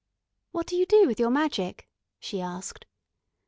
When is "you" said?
0.75-0.87